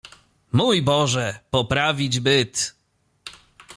[0.51, 2.75] "Mój Boże, poprawić byt!"